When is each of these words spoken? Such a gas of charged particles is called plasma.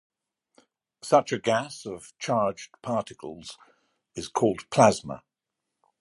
Such 1.03 1.31
a 1.31 1.37
gas 1.37 1.85
of 1.85 2.11
charged 2.17 2.73
particles 2.81 3.59
is 4.15 4.29
called 4.29 4.67
plasma. 4.71 5.21